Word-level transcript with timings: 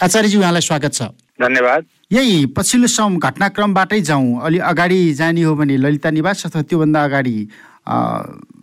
आचार्यजी 0.00 0.36
उहाँलाई 0.38 0.60
स्वागत 0.60 0.92
छ। 0.94 1.02
धन्यवाद। 1.36 1.84
यही 2.12 2.46
पछिल्लो 2.56 2.88
सम 2.88 3.16
घटनाक्रमबाटै 3.20 4.00
जाउँ। 4.00 4.40
अलि 4.40 4.58
अगाडि 4.64 5.00
जाने 5.12 5.42
हो 5.44 5.54
भने 5.54 5.76
ललिता 5.76 6.10
निवास 6.10 6.46
अथवा 6.46 6.62
त्योभन्दा 6.64 7.00
अगाडि 7.04 7.36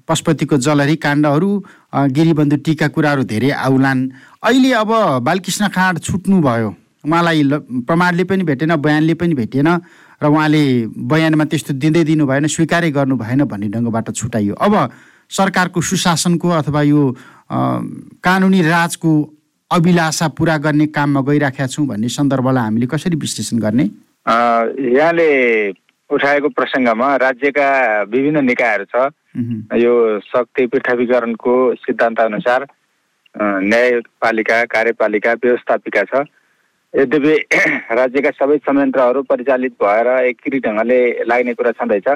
पशुपतिको 0.01 0.57
जलहरी 0.57 0.95
काण्डहरू 0.97 1.49
गिरीबन्धु 1.93 2.57
टीका 2.65 2.87
कुराहरू 2.89 3.23
धेरै 3.29 3.51
आउलान्। 3.53 4.01
अहिले 4.41 4.71
अब 4.81 4.89
बालकृष्ण 5.21 5.67
खाँड 5.69 5.99
छुट्नुभयो। 6.01 6.69
उहाँलाई 7.05 7.41
प्रमाणले 7.85 8.23
पनि 8.25 8.43
भेटेन 8.43 8.75
बयानले 8.81 9.13
पनि 9.13 9.33
भेटेन 9.37 9.69
र 10.17 10.25
उहाँले 10.25 10.63
बयानमा 11.05 11.45
त्यस्तो 11.45 11.73
दिँदै 11.77 12.03
दिनु 12.03 12.25
भएन 12.25 12.47
स्वीकारै 12.49 12.89
गर्नु 12.97 13.15
भएन 13.15 13.45
भन्ने 13.45 13.69
ढङ्गबाट 13.69 14.09
छुट्याइयो 14.09 14.53
अब 14.57 14.73
सरकारको 15.29 15.81
सुशासनको 15.81 16.49
अथवा 16.49 16.81
यो 16.81 17.01
कानुनी 18.25 18.61
राजको 18.65 19.11
अभिलाषा 19.71 20.27
पुरा 20.27 20.57
गर्ने 20.63 20.85
काममा 20.87 21.21
गइराखेका 21.27 21.65
छौँ 21.67 21.85
भन्ने 21.87 22.07
सन्दर्भलाई 22.07 22.63
हामीले 22.63 22.85
कसरी 22.87 23.15
विश्लेषण 23.19 23.57
गर्ने? 23.59 23.83
यहाँले 24.95 25.27
उठाएको 26.09 26.49
प्रसङ्गमा 26.55 27.15
राज्यका 27.15 27.67
विभिन्न 28.07 28.43
निकायहरू 28.45 28.85
छ। 28.85 29.11
यो 29.75 30.19
शक्ति 30.23 30.67
पृथ्वीकरणको 30.71 31.53
सिद्धान्त 31.83 32.19
अनुसार 32.19 32.65
न्यायपालिका 33.35 34.63
कार्यपालिका 34.71 35.33
व्यवस्थापिका 35.43 36.03
छ। 36.03 36.23
यद्यपि 36.93 37.35
राज्यका 37.99 38.31
सबै 38.39 38.57
संयन्त्रहरू 38.63 39.21
परिचालित 39.27 39.75
भएर 39.83 40.07
एकीकृत 40.31 40.63
ढङ्गले 40.63 40.99
लाग्ने 41.27 41.53
कुरा 41.59 41.71
छँदैछ। 41.75 42.07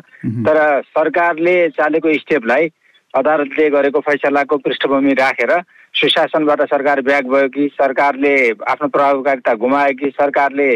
तर 0.48 0.58
सरकारले 0.96 1.58
चालेको 1.76 2.18
स्टेपलाई 2.24 2.72
अदालतले 3.14 3.70
गरेको 3.70 4.00
फैसलाको 4.00 4.58
पृष्ठभूमि 4.58 5.14
राखेर 5.20 5.52
सुशासनबाट 5.94 6.62
सरकार 6.72 7.02
ब्याग 7.02 7.26
भयो 7.28 7.48
कि 7.50 7.68
सरकारले 7.74 8.34
आफ्नो 8.68 8.88
प्रभावकारिता 8.88 9.54
गुमायो 9.54 9.94
कि 10.00 10.10
सरकारले 10.10 10.70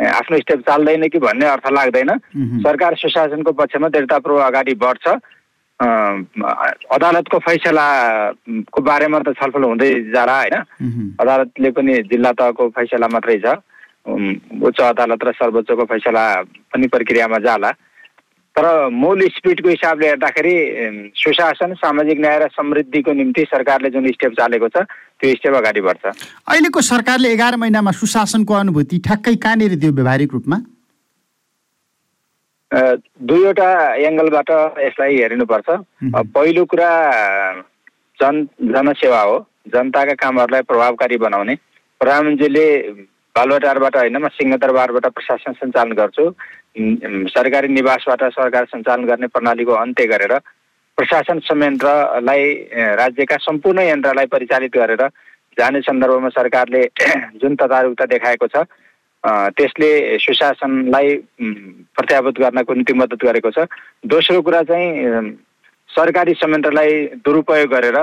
आफ्नो 0.00 0.38
स्टेप 0.38 0.60
चाल्दैन 0.60 1.08
कि 1.08 1.18
भन्ने 1.18 1.46
अर्थ 1.46 1.66
लाग्दैन। 1.72 2.10
सरकार 2.62 2.94
सुशासनको 2.96 3.52
पक्षमा 3.52 3.88
दृढतापूर्वक 3.88 4.42
अगाडि 4.42 4.74
बढ्छ। 4.74 5.06
अदालतको 6.94 7.38
फैसलाको 7.38 8.80
बारेमा 8.80 9.18
त 9.18 9.34
छलफल 9.34 9.62
हुँदै 9.62 9.90
जाला 10.14 10.36
होइन? 10.38 10.56
अदालतले 11.20 11.70
पनि 11.70 11.92
जिल्ला 12.06 12.32
तहको 12.32 12.68
फैसला 12.70 13.08
मात्रै 13.12 13.38
छ। 13.38 13.46
उच्च 14.62 14.80
अदालत 14.80 15.20
र 15.24 15.32
सर्वोच्चको 15.32 15.84
फैसला 15.84 16.24
पनि 16.72 16.86
प्रक्रियामा 16.86 17.38
जाला। 17.38 17.70
तर 18.56 18.88
मूल 18.92 19.20
स्पिडको 19.34 19.68
हिसाबले 19.68 20.08
हेर्दाखेरि 20.08 20.54
सुशासन 21.16 21.72
सामाजिक 21.74 22.18
न्याय 22.20 22.38
र 22.38 22.48
समृद्धिको 22.52 23.12
निम्ति 23.12 23.44
सरकारले 23.48 23.90
जुन 23.90 24.10
स्टेप 24.12 24.32
चालेको 24.40 24.68
छ 24.68 24.84
त्यो 25.20 25.34
स्टेप 25.34 25.54
अगाडि 25.56 25.80
बढ्छ। 25.80 26.04
अहिलेको 26.04 26.80
सरकारले 26.82 27.32
एघार 27.32 27.56
महिनामा 27.56 27.90
सुशासनको 27.96 28.54
अनुभूति 28.54 28.98
ठ्याक्कै 29.06 29.34
कहाँनिर 29.36 29.74
दियो 29.80 29.92
व्यावहारिक 29.92 30.32
रूपमा? 30.32 30.56
दुईवटा 32.72 33.68
एङ्गलबाट 34.08 34.50
यसलाई 34.80 35.16
हेरिनुपर्छ। 35.16 35.68
पहिलो 36.36 36.64
कुरा 36.64 36.90
जन 38.20 38.36
जनसेवा 38.60 39.20
हो। 39.20 39.36
जनताका 39.72 40.14
कामहरूलाई 40.20 40.62
प्रभावकारी 40.68 41.16
बनाउने। 41.24 41.54
प्रधानमन्त्रीले 42.00 42.66
बालुवाटारबाट 43.36 43.96
होइन 43.96 44.16
म 44.16 44.28
सिंहदरबारबाट 44.28 45.06
प्रशासन 45.16 45.52
सञ्चालन 45.60 45.92
गर्छु। 45.96 46.24
सरकारी 47.32 47.68
निवासबाट 47.68 48.22
सरकार 48.32 48.64
सञ्चालन 48.72 49.04
गर्ने 49.08 49.26
प्रणालीको 49.32 49.72
अन्त्य 49.72 50.06
गरेर 50.06 50.34
प्रशासन 50.98 51.38
संयन्त्रलाई 51.48 52.44
राज्यका 53.00 53.36
सम्पूर्ण 53.40 53.80
यन्त्रलाई 53.82 54.26
परिचालित 54.34 54.76
गरेर 54.76 55.02
जाने 55.58 55.80
सन्दर्भमा 55.80 56.28
सरकारले 56.28 56.82
जुन 57.40 57.54
तदारुकता 57.56 58.04
देखाएको 58.12 58.46
छ 58.52 58.64
त्यसले 59.56 60.18
सुशासनलाई 60.18 61.16
प्रत्याभूत 61.96 62.38
गर्नको 62.38 62.74
निम्ति 62.74 62.92
मद्दत 63.00 63.24
गरेको 63.24 63.50
छ। 63.50 63.64
दोस्रो 64.12 64.40
कुरा 64.42 64.62
चाहिँ 64.68 64.90
सरकारी 65.90 66.34
संयन्त्रलाई 66.34 66.92
दुरुपयोग 67.24 67.70
गरेर 67.70 67.98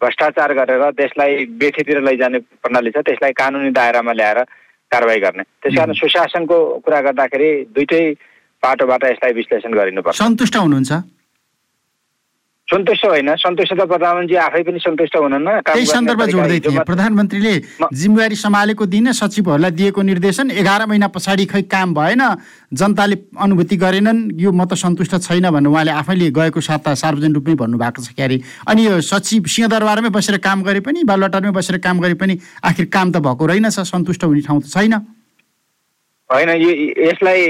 भ्रष्टाचार 0.00 0.52
गरेर 0.54 0.82
देशलाई 0.96 1.44
बेथीतिर 1.60 2.00
लैजाने 2.00 2.38
प्रणाली 2.64 2.90
छ। 2.90 3.04
त्यसलाई 3.04 3.32
कानुनी 3.36 3.70
दायरामा 3.76 4.12
ल्याएर 4.12 4.40
कारवाही 4.92 5.20
गर्ने। 5.20 5.42
त्यस 5.62 5.74
कारण 5.76 5.92
सुशासनको 5.92 6.56
कुरा 6.84 7.00
गर्दाखेरि 7.00 7.50
दुइटै 7.74 8.02
पाटोबाट 8.62 9.04
यसलाई 9.04 9.32
विश्लेषण 9.32 9.72
गरिनुपर्छ। 9.74 10.16
सन्तुष्ट 10.18 10.56
हुनुहुन्छ? 10.56 10.92
सन्तुष्ट 12.70 13.04
होइन। 13.04 13.34
सन्तुष्ट 13.34 13.72
त 13.74 13.82
प्रधानमन्त्री 13.82 14.36
आफै 14.46 14.62
पनि 14.62 14.78
सन्तुष्ट 14.78 15.16
हुनुहुन्न। 15.16 15.48
त्यही 15.66 15.86
सन्दर्भ 15.86 16.22
जोड्दै 16.30 16.58
थिए। 16.62 16.78
प्रधानमन्त्रीले 16.86 17.54
जिम्मेवारी 17.82 18.36
सम्हालेको 18.38 18.84
दिन 18.86 19.10
सचिवहरूलाई 19.12 19.70
दिएको 19.74 20.00
निर्देशन 20.00 20.50
एघार 20.54 20.86
महिना 20.86 21.08
पछाडि 21.10 21.44
खै 21.50 21.62
काम 21.66 21.94
भएन। 21.94 22.22
जनताले 22.70 23.16
अनुभूति 23.34 23.76
गरेनन्। 23.76 24.38
यो 24.38 24.50
म 24.54 24.62
त 24.70 24.78
सन्तुष्ट 24.78 25.18
छैन 25.18 25.50
भन्नु 25.50 25.66
उहाँले 25.66 25.92
आफैले 25.98 26.30
गएको 26.30 26.60
साता 26.62 26.94
सार्वजनिक 26.94 27.34
रूपमै 27.42 27.54
भन्नुभएको 27.58 28.00
छ 28.06 28.14
क्यारे। 28.14 28.38
अनि 28.70 28.80
यो 28.86 29.00
सचिव 29.02 29.50
सिंहदरबारमै 29.50 30.10
बसेर 30.14 30.38
काम 30.38 30.62
गरे 30.62 30.80
पनि 30.86 31.02
बालुवाटारमै 31.02 31.50
बसेर 31.50 31.82
काम 31.82 31.98
गरे 31.98 32.14
पनि 32.14 32.38
आखिर 32.62 32.86
काम 32.86 33.10
त 33.10 33.18
भएको 33.18 33.46
रहेनछ। 33.50 33.82
सन्तुष्ट 33.82 34.22
हुने 34.24 34.46
ठाउँ 34.46 34.62
त 34.62 34.70
छैन। 34.70 34.94
होइन 36.30 36.50
यसलाई 37.02 37.42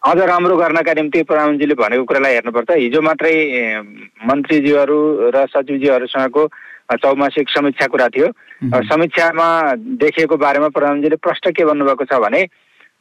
अझ 0.00 0.18
राम्रो 0.18 0.56
गर्नका 0.56 0.92
निम्ति 0.96 1.22
प्रधानमन्त्रीले 1.28 1.74
भनेको 1.76 2.04
कुरालाई 2.08 2.32
हेर्नुपर्छ 2.34 2.70
हिजो 2.72 3.00
मात्रै 3.04 3.32
मन्त्रीज्यूहरू 4.24 4.98
र 5.28 5.44
सचिवज्यूहरूसँगको 5.52 6.42
चौमासिक 6.96 7.48
समीक्षा 7.48 7.86
कुरा 7.86 8.08
थियो। 8.08 8.28
समीक्षामा 8.88 9.48
देखिएको 10.00 10.36
बारेमा 10.36 10.68
प्रधानमन्त्रीले 10.72 11.16
प्रश्न 11.20 11.50
के 11.52 11.64
भन्नुभएको 11.64 12.04
छ 12.08 12.16
भने 12.16 12.40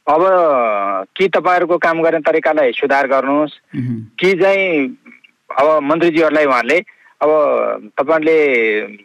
अब 0.07 0.21
कि 1.15 1.27
तपाईँहरूको 1.27 1.77
काम 1.79 2.01
गर्ने 2.03 2.19
तरिकालाई 2.19 2.71
सुधार 2.75 3.07
गर्नुहोस्। 3.07 3.53
कि 4.19 4.33
चाहिँ 4.35 4.67
अब 5.55 5.67
मन्त्रीज्यूहरूलाई 5.83 6.45
उहाँले 6.45 6.79
अब 7.23 7.29
तपाईँले 7.99 8.37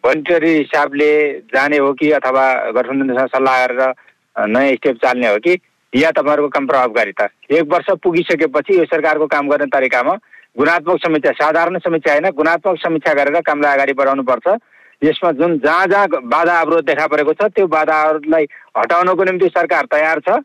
भोलिन्टरी 0.03 0.53
हिसाबले 0.57 1.11
जाने 1.55 1.79
हो 1.79 1.93
कि 1.95 2.11
अथवा 2.19 2.45
गठबन्धनसँग 2.75 3.29
सल्लाह 3.35 3.67
गरेर 3.67 3.95
नयाँ 4.51 4.75
स्टेप 4.75 4.97
चाल्ने 4.99 5.29
हो 5.29 5.39
कि? 5.47 5.55
या 5.95 6.11
तपाईँहरूको 6.11 6.49
काम 6.49 6.67
प्रभावकारिता 6.67 7.27
एक 7.51 7.73
वर्ष 7.73 7.91
पुगिसकेपछि 8.03 8.79
यो 8.79 8.85
सरकारको 8.87 9.27
काम 9.27 9.49
गर्ने 9.49 9.67
तरिकामा 9.71 10.15
गुणात्मक 10.59 10.97
समीक्षा 11.05 11.33
साधारण 11.35 11.79
समीक्षा 11.79 12.13
होइन 12.13 12.29
गुणात्मक 12.37 12.79
समीक्षा 12.79 13.13
गरेर 13.15 13.41
कामलाई 13.43 13.75
अगाडि 13.75 13.93
बढाउनुपर्छ। 13.93 14.47
यसमा 15.03 15.31
जुन 15.39 15.59
जहाँ 15.59 15.87
जहाँ 15.87 16.07
बाधा 16.25 16.59
अवरोध 16.61 16.85
देखा 16.87 17.07
परेको 17.07 17.33
छ 17.33 17.47
त्यो 17.55 17.67
बाधाहरूलाई 17.67 18.45
हटाउनको 18.79 19.25
निम्ति 19.25 19.49
सरकार 19.55 19.85
तयार 19.93 20.21
छ। 20.27 20.39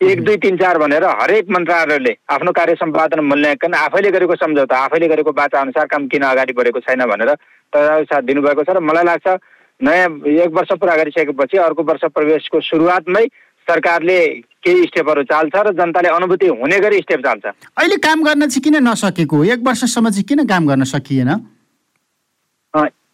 एक 0.00 0.22
दुई 0.24 0.36
तिन 0.42 0.56
चार 0.56 0.78
भनेर 0.78 1.04
हरेक 1.04 1.50
मन्त्रालयले 1.50 2.14
आफ्नो 2.32 2.52
कार्य 2.52 2.74
सम्पादन 2.74 3.20
मूल्याङ्कन 3.20 3.74
आफैले 3.76 4.10
गरेको 4.10 4.34
सम्झौता 4.36 4.76
आफैले 4.80 5.08
गरेको 5.08 5.32
बाचा 5.32 5.60
अनुसार 5.60 5.86
काम 5.86 6.06
किन 6.08 6.22
अगाडि 6.24 6.52
बढेको 6.56 6.80
छैन 6.80 7.04
भनेर 7.06 7.34
तयार 7.72 8.04
साथ 8.04 8.22
दिनुभएको 8.24 8.64
छ 8.64 8.76
र 8.76 8.80
मलाई 8.80 9.04
लाग्छ 9.04 9.36
नयाँ 9.80 10.08
एक 10.40 10.50
वर्ष 10.52 10.72
पुरा 10.80 10.96
गरिसकेपछि 10.96 11.56
अर्को 11.58 11.82
वर्ष 11.84 12.04
प्रवेशको 12.14 12.60
सुरुवातमै 12.62 13.24
सरकारले 13.70 14.18
केही 14.60 14.82
स्टेपहरू 14.86 15.22
चाल्छ 15.30 15.54
र 15.56 15.72
जनताले 15.78 16.08
अनुभूति 16.10 16.46
हुने 16.58 16.78
गरी 16.80 16.98
स्टेप 17.00 17.20
चाल्छ। 17.26 17.44
अहिले 17.78 17.96
काम 18.02 18.22
गर्न 18.24 18.48
चाहिँ 18.48 18.62
किन 18.62 18.76
नसकेको? 18.82 19.44
एक 19.46 19.60
वर्षसम्म 19.64 20.10
चाहिँ 20.10 20.24
किन 20.28 20.46
काम 20.46 20.66
गर्न 20.68 20.84
सकिएन? 20.90 21.30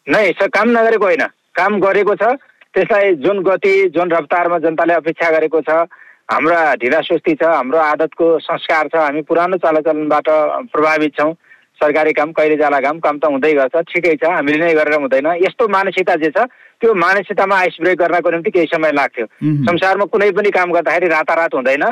नै 0.07 0.33
काम 0.33 0.69
नगरेको 0.71 1.05
होइन। 1.05 1.25
काम 1.55 1.81
गरेको 1.81 2.15
छ। 2.15 2.37
त्यसलाई 2.75 3.15
जुन 3.25 3.39
गति 3.43 3.75
जुन 3.95 4.11
रफ्तारमा 4.13 4.59
जनताले 4.61 4.95
अपेक्षा 4.95 5.31
गरेको 5.33 5.61
छ 5.65 5.89
हाम्रा 6.29 6.59
ढिला 6.77 7.01
सुस्ती 7.01 7.35
छ 7.41 7.43
हाम्रो 7.49 7.79
आदतको 7.81 8.27
संस्कार 8.45 8.89
छ 8.93 8.95
हामी 8.97 9.23
पुरानो 9.25 9.57
चालचलनबाट 9.57 10.29
प्रभावित 10.73 11.13
छौँ। 11.19 11.33
सरकारी 11.81 12.13
काम 12.13 12.33
कहिले 12.33 12.57
जाला 12.57 12.81
काम 12.81 12.99
काम 12.99 13.19
त 13.19 13.25
हुँदै 13.27 13.53
गर्छ 13.55 13.77
ठिकै 13.93 14.15
छ 14.17 14.25
हामीले 14.25 14.65
नै 14.65 14.75
गरेर 14.75 14.95
हुँदैन। 15.01 15.27
यस्तो 15.45 15.69
मानसिकता 15.69 16.15
जे 16.17 16.31
छ 16.31 16.47
त्यो 16.81 16.95
मानसिकतामा 16.95 17.57
आइस 17.57 17.77
ब्रेक 17.81 17.99
गर्नको 17.99 18.31
निम्ति 18.31 18.51
केही 18.51 18.67
समय 18.67 18.93
लाग्थ्यो। 18.93 19.27
संसारमा 19.67 20.05
कुनै 20.09 20.31
पनि 20.33 20.51
काम 20.51 20.73
गर्दाखेरि 20.73 21.09
रातारात 21.09 21.55
हुँदैन। 21.55 21.85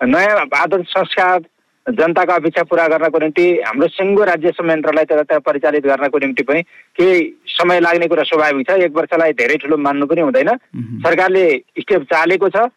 नयाँ 0.00 0.46
आदत 0.54 0.84
संस्कार 0.88 1.40
जनताको 1.86 2.32
अपेक्षा 2.32 2.62
पुरा 2.64 2.86
गर्नको 2.88 3.18
निम्ति 3.18 3.46
हाम्रो 3.60 3.88
सिङ्गो 3.88 4.24
राज्य 4.24 4.50
संयन्त्रलाई 4.56 5.04
त्यता 5.04 5.38
परिचालित 5.38 5.86
गर्नको 5.86 6.18
निम्ति 6.18 6.42
पनि 6.42 6.62
केही 6.96 7.18
समय 7.44 7.80
लाग्ने 7.80 8.06
कुरा 8.08 8.22
स्वाभाविक 8.22 8.70
छ। 8.70 8.78
एक 8.84 8.96
वर्षलाई 8.96 9.32
धेरै 9.34 9.56
ठुलो 9.60 9.76
मान्नु 9.76 10.06
पनि 10.06 10.20
हुँदैन। 10.20 10.50
सरकारले 11.04 11.44
स्टेप 11.80 12.02
चालेको 12.08 12.48
छ। 12.48 12.70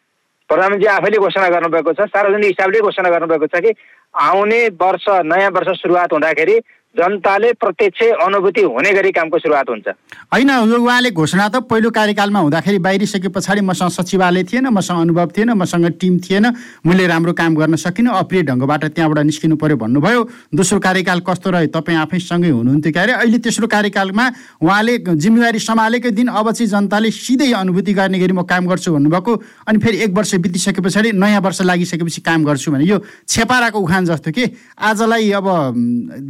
प्रधानमन्त्री 0.50 0.88
आफैले 0.88 1.18
घोषणा 1.18 1.48
गर्नुभएको 1.50 1.94
छ 1.94 2.08
सार्वजनिक 2.08 2.46
हिसाबले 2.46 2.80
घोषणा 2.82 3.10
गर्नुभएको 3.10 3.48
छ 3.48 3.62
कि 3.62 3.72
आउने 4.14 4.60
वर्ष 4.82 5.06
नयाँ 5.28 5.50
वर्ष 5.52 5.80
सुरुवात 5.82 6.14
हुँदाखेरि 6.14 6.60
जनताले 6.98 7.52
प्रत्यक्ष 7.62 8.02
अनुभूति 8.26 8.62
हुने 8.64 8.92
गरी 8.94 9.12
कामको 9.12 9.38
सुरुवात 9.38 9.70
हुन्छ। 9.70 9.88
होइन 10.34 10.50
उहाँले 10.50 11.12
घोषणा 11.12 11.48
त 11.48 11.56
पहिलो 11.70 11.90
कार्यकालमा 11.94 12.40
हुँदाखेरि 12.40 12.80
बाहिरिसके 12.80 13.30
पछाडि 13.30 13.62
मसँग 13.62 13.90
सचिवालय 13.94 14.44
थिएन 14.44 14.68
मसँग 14.74 15.00
अनुभव 15.02 15.28
थिएन 15.38 15.52
मसँग 15.54 15.86
टिम 16.02 16.18
थिएन 16.20 16.46
मैले 16.86 17.08
राम्रो 17.08 17.34
काम 17.34 17.56
गर्न 17.56 17.76
सकिनँ 17.78 18.12
अप्रिय 18.18 18.44
ढङ्गबाट 18.50 18.84
त्यहाँबाट 18.98 19.26
निस्किनु 19.26 19.56
पर्यो 19.56 19.78
भन्नुभयो। 19.78 20.22
दोस्रो 20.58 20.80
कार्यकाल 20.80 21.20
कस्तो 21.22 21.50
रह्यो 21.54 21.70
तपाईँ 21.70 21.98
आफैसँगै 21.98 22.50
हुनुहुन्थ्यो 22.50 22.92
क्यारे? 22.92 23.14
अहिले 23.14 23.38
तेस्रो 23.46 23.68
कार्यकालमा 23.68 24.26
उहाँले 24.58 24.98
जिम्मेवारी 24.98 25.60
सम्हालेकै 25.60 26.12
दिन 26.12 26.28
अब 26.34 26.52
चाहिँ 26.52 26.70
जनताले 26.70 27.12
सिधै 27.12 27.52
अनुभूति 27.54 27.94
गर्ने 27.94 28.20
गरी 28.20 28.34
म 28.34 28.42
काम 28.44 28.66
गर्छु 28.66 28.90
भन्नुभएको 28.94 29.32
अनि 29.68 29.78
फेरि 29.78 29.98
एक 30.04 30.12
वर्ष 30.18 30.36
बितिसके 30.42 30.82
पछाडि 30.82 31.12
नयाँ 31.14 31.42
वर्ष 31.42 31.62
लागिसकेपछि 31.62 32.22
काम 32.22 32.44
गर्छु 32.46 32.72
भने 32.72 32.86
यो 32.86 32.98
छेपाराको 33.28 33.80
उखान 33.80 34.06
जस्तो 34.06 34.32
के? 34.32 34.46
आजलाई 34.80 35.32
अब 35.38 35.48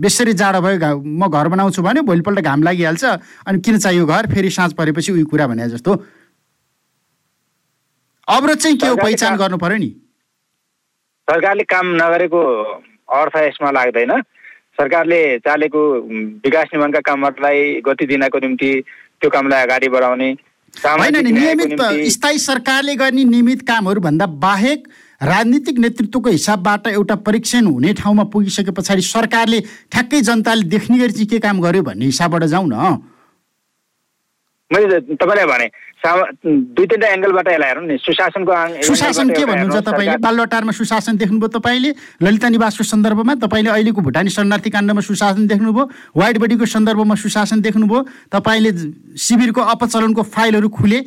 बेसरी 0.02 0.34
जाडो 0.34 0.56
भयो 0.62 0.98
म 0.98 1.27
घर 1.30 1.48
बनाउँछु 1.48 1.81
भने 1.81 2.01
भोलिपल्ट 2.01 2.39
घाम 2.42 2.63
लागिहाल्छ 2.63 3.04
अनि 3.48 3.59
किन 3.62 3.77
चाहियो 3.80 4.06
घर? 4.06 4.27
फेरि 4.33 4.50
साँझ 4.50 4.74
परेपछि 4.74 5.12
उयो 5.12 5.25
कुरा 5.25 5.48
भने 5.48 5.69
जस्तो। 5.69 5.92
अवरोध 8.27 8.57
चाहिँ 8.57 8.77
के 8.77 8.88
हो? 8.88 8.95
पहिचान 8.98 9.38
गर्नु 9.38 9.57
पर्यो 9.57 9.77
नि। 9.77 9.89
सरकारले 11.27 11.63
काम 11.63 11.86
नगरेको 11.95 12.42
अर्थ 13.09 13.36
यसमा 13.38 13.71
लाग्दैन। 13.71 14.12
सरकारले 14.77 15.21
चालेको 15.39 15.81
विकास 16.45 16.68
निर्माणका 16.74 17.00
कामहरूलाई 17.01 17.81
गति 17.81 18.06
दिनको 18.06 18.39
निम्ति 18.39 18.71
त्यो 19.21 19.30
कामलाई 19.30 19.63
अगाडि 19.65 19.88
बढाउने 19.89 20.30
होइन 20.74 21.15
नियमित 21.27 21.81
स्थायी 22.13 22.38
सरकारले 22.39 22.95
गर्ने 22.95 23.24
नियमित 23.25 23.62
कामहरू 23.68 24.01
भन्दा 24.01 24.25
बाहेक 24.44 24.88
राजनीतिक 25.22 25.78
नेतृत्वको 25.80 26.30
हिसाबबाट 26.30 26.88
एउटा 26.88 27.16
परीक्षण 27.25 27.66
हुने 27.66 27.94
ठाउँमा 27.98 28.24
पुगिसके 28.30 28.72
पछाडि 28.72 29.02
सरकारले 29.02 29.60
ठ्याक्कै 29.92 30.22
जनताले 30.22 30.64
देख्ने 30.69 30.98
गरी 30.98 31.12
चाहिँ 31.12 31.28
के 31.28 31.40
काम 31.42 31.62
गर्यो 31.62 31.84
भन्ने 31.84 32.06
हिसाबबाट 32.06 32.44
जाउँ 32.54 32.68
न। 32.69 33.02
मैले 34.72 35.00
तपाईँलाई 35.18 35.46
भने 35.48 35.68
दुई 36.75 36.86
तिनवटा 36.86 37.08
एङ्गलबाट 37.08 37.48
यसलाई 37.48 37.69
हेरौँ 37.69 37.86
नि। 37.88 37.98
सुशासनको 37.98 38.54
सुशासन 38.86 39.30
के 39.34 39.46
भन्नुहुन्छ 39.46 39.78
तपाईँले? 39.90 40.18
बालुवाटारमा 40.22 40.72
सुशासन 40.78 41.18
देख्नुभयो 41.18 41.50
तपाईँले 41.58 41.92
ललिता 42.22 42.48
निवासको 42.54 42.84
सन्दर्भमा 42.86 43.34
तपाईँले 43.42 43.70
अहिलेको 43.74 44.02
भुटानी 44.06 44.30
शरणार्थी 44.30 44.70
काण्डमा 44.70 45.02
सुशासन 45.02 45.48
देख्नुभयो 45.48 45.84
वाइट 46.13 46.38
बडीको 46.38 46.66
सन्दर्भमा 46.68 47.16
सुशासन 47.16 47.62
देख्नुभयो 47.66 48.02
तपाईँले 48.30 48.72
शिविरको 49.18 49.62
अपचलनको 49.74 50.22
फाइलहरू 50.36 50.70
खुले 50.70 51.00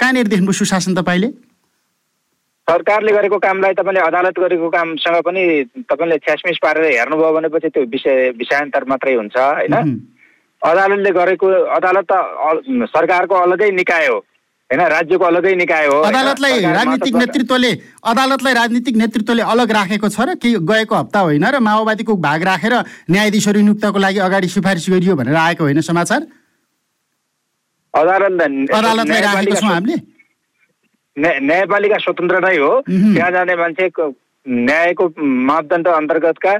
कहाँनिर 0.00 0.26
देख्नुभयो 0.26 0.58
सुशासन 0.58 0.94
तपाईँले? 0.98 1.28
सरकारले 2.68 3.12
गरेको 3.12 3.38
कामलाई 3.40 3.74
तपाईँले 3.74 4.00
अदालत 4.06 4.38
गरेको 4.38 4.68
कामसँग 4.68 5.20
पनि 5.24 5.42
तपाईँले 5.88 6.16
छ्यासमिस 6.20 6.58
पारेर 6.62 6.84
हेर्नुभयो 6.84 7.32
भनेपछि 7.36 7.68
त्यो 7.74 7.82
विषय 7.88 8.16
विषयान्तर 8.36 8.84
मात्रै 8.84 9.14
हुन्छ 9.14 9.36
होइन? 9.36 9.74
अदालतले 10.62 11.10
गरेको 11.18 11.46
अदालत 11.76 12.12
त 12.12 12.14
सरकारको 12.92 13.34
अलगै 13.34 13.70
निकाय 13.72 14.06
हो 14.06 14.16
होइन? 14.16 14.80
राज्यको 14.94 15.24
अलगै 15.24 15.54
निकाय 15.54 15.86
हो 15.86 15.96
अदालतलाई 16.10 16.60
राजनीतिक 16.76 17.14
नेतृत्वले 17.16 17.72
अदालतलाई 18.12 18.54
राजनीतिक 18.60 18.96
नेतृत्वले 19.02 19.42
अलग 19.54 19.72
राखेको 19.78 20.08
छ 20.12 20.28
र 20.28 20.34
के 20.36 20.52
गएको 20.72 20.94
हप्ता 20.94 21.20
होइन 21.24 21.44
र 21.48 21.64
माओवादीको 21.64 22.16
भाग 22.20 22.42
राखेर 22.50 22.74
न्यायाधीशहरू 23.08 23.64
नियुक्तको 23.64 23.98
लागि 23.98 24.18
अगाडि 24.28 24.48
सिफारिस 24.50 24.90
गरियो 24.92 25.16
भनेर 25.16 25.40
आएको 25.46 25.64
होइन 25.64 25.80
समाचार? 25.88 26.20
अदालत 27.94 28.32
अदालतलाई 28.76 29.20
राखेको 29.24 29.56
छौँ 29.56 29.72
हामीले? 29.72 29.96
न्यायपालिका 31.18 31.98
स्वतन्त्र 31.98 32.38
नै 32.40 32.56
हो 32.56 32.72
त्यहाँ 32.86 33.30
जाने 33.32 33.56
मान्छे 33.56 33.90
न्यायको 34.46 35.04
मापदण्ड 35.18 35.88
अन्तर्गतका 35.90 36.52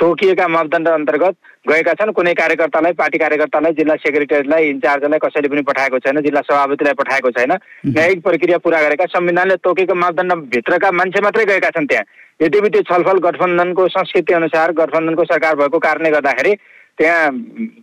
तोकिएका 0.00 0.46
मापदण्ड 0.48 0.88
अन्तर्गत 0.88 1.34
गएका 1.68 1.92
छन्। 1.94 2.12
कुनै 2.12 2.32
कार्यकर्तालाई 2.34 2.92
पार्टी 2.96 3.18
कार्यकर्तालाई 3.18 3.72
जिल्ला 3.72 3.94
सेक्रेटरीलाई 3.96 4.68
इन्चार्जलाई 4.68 5.18
कसैले 5.24 5.48
पनि 5.48 5.62
पठाएको 5.62 5.98
छैन 5.98 6.20
जिल्ला 6.22 6.40
सभापतिलाई 6.40 6.94
पठाएको 7.00 7.30
छैन। 7.30 7.52
न्यायिक 7.86 8.22
प्रक्रिया 8.22 8.58
पुरा 8.64 8.80
गरेका 8.82 9.06
संविधानले 9.12 9.56
तोकेको 9.60 9.94
मापदण्डभित्रका 9.94 10.90
मान्छे 10.90 11.20
मात्रै 11.20 11.44
गएका 11.44 11.70
छन् 11.70 11.86
त्यहाँ। 11.86 12.04
यद्यपि 12.42 12.68
त्यो 12.68 12.82
छलफल 12.88 13.18
गठबन्धनको 13.28 13.88
संस्कृति 13.88 14.32
अनुसार 14.32 14.72
गठबन्धनको 14.72 15.24
सरकार 15.24 15.54
भएको 15.56 15.78
कारणले 15.78 16.10
गर्दाखेरि 16.10 16.54
त्यहाँ 16.98 17.30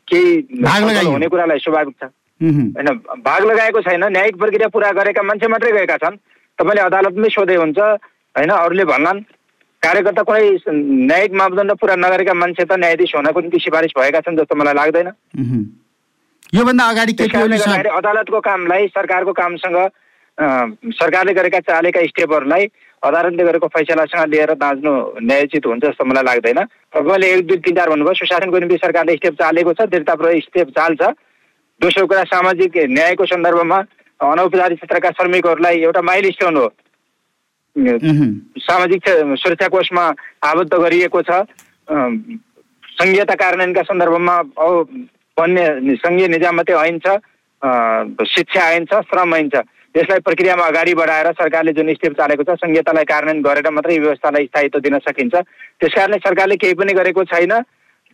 केही 0.09 1.05
हुने 1.05 1.27
कुरालाई 1.27 1.59
स्वाभाविक 1.59 1.95
छ। 2.01 2.09
होइन 2.41 2.89
भाग 3.19 3.45
लगाएको 3.45 3.81
छैन 3.81 4.03
न्यायिक 4.11 4.35
प्रक्रिया 4.37 4.67
पुरा 4.69 4.91
गरेका 4.95 5.21
मान्छे 5.23 5.47
मात्रै 5.47 5.71
गएका 5.71 5.97
छन्। 5.97 6.15
तपाईँले 6.59 6.81
अदालतमै 6.81 7.29
सोधे 7.29 7.55
हुन्छ 7.55 7.79
होइन 7.79 8.49
अरूले 8.49 8.85
भन्लान्। 8.85 9.19
कार्यकर्ता 9.83 10.23
कुनै 10.27 10.43
न्यायिक 11.07 11.31
मापदण्ड 11.33 11.71
पुरा 11.79 11.95
नगरेका 11.95 12.33
मान्छे 12.33 12.63
त 12.63 12.71
न्यायाधीश 12.75 13.15
हुनको 13.15 13.39
निम्ति 13.39 13.59
सिफारिस 13.59 13.93
भएका 13.97 14.19
छन् 14.23 14.37
जस्तो 14.37 14.55
मलाई 14.55 14.75
लाग्दैन। 14.75 15.07
योभन्दा 16.53 16.83
अगाडि 16.89 17.13
अदालतको 17.15 18.39
कामलाई 18.39 18.87
सरकारको 18.89 19.33
कामसँग 19.33 19.77
सरकारले 20.95 21.33
गरेका 21.33 21.59
चालेका 21.67 21.99
स्टेपहरूलाई 22.07 22.65
अदालतले 23.03 23.43
गरेको 23.43 23.67
फैसलासँग 23.67 24.31
लिएर 24.31 24.53
बाँच्नु 24.59 24.91
न्यायोचित 25.21 25.65
हुन्छ 25.65 25.83
जस्तो 25.85 26.05
मलाई 26.05 26.23
लाग्दैन। 26.23 26.59
तपाईँले 26.91 27.27
एक 27.33 27.47
दुई 27.47 27.57
तिन 27.63 27.75
चार 27.75 27.89
भन्नुभयो 27.89 28.19
सुशासनको 28.19 28.59
निम्ति 28.59 28.77
सरकारले 28.83 29.15
स्टेप 29.15 29.33
चालेको 29.39 29.73
छ 29.73 29.87
दृढतापूर्वक 29.87 30.43
स्टेप 30.43 30.67
चाल्छ। 30.75 31.01
दोस्रो 31.81 32.05
कुरा 32.11 32.23
सामाजिक 32.27 32.77
न्यायको 32.91 33.25
सन्दर्भमा 33.25 33.77
अनौपचारिक 34.19 34.77
क्षेत्रका 34.77 35.09
श्रमिकहरूलाई 35.15 35.79
एउटा 35.81 36.01
माइल 36.03 36.25
स्टोन 36.35 36.57
हो 36.57 36.67
सामाजिक 38.59 39.07
सुरक्षा 39.39 39.67
कोषमा 39.71 40.03
आबद्ध 40.43 40.73
गरिएको 40.73 41.21
छ। 41.23 41.31
सङ्घीयता 42.99 43.35
कार्यान्वयनका 43.41 43.83
सन्दर्भमा 43.87 44.35
अन्य 45.37 45.95
सङ्घीय 46.03 46.27
निजामती 46.35 46.73
ऐन 46.83 46.99
छ 46.99 47.15
शिक्षा 48.27 48.67
ऐन 48.75 48.85
छ 48.91 48.99
श्रम 49.07 49.35
ऐन 49.35 49.49
छ। 49.49 49.63
यसलाई 49.95 50.19
प्रक्रियामा 50.27 50.65
अगाडि 50.67 50.93
बढाएर 50.99 51.31
सरकारले 51.39 51.71
जुन 51.79 51.93
स्टेप 51.95 52.13
चालेको 52.19 52.43
छ 52.43 52.59
सङ्घीयतालाई 52.59 53.05
कार्यान्वयन 53.07 53.41
गरेर 53.47 53.69
मात्रै 53.71 53.97
व्यवस्थालाई 53.99 54.45
स्थायित्व 54.51 54.79
दिन 54.83 54.99
सकिन्छ। 55.07 55.35
त्यस 55.79 55.93
कारणले 55.95 56.17
सरकारले 56.27 56.55
केही 56.59 56.73
पनि 56.75 56.93
गरेको 56.99 57.23
छैन। 57.31 57.53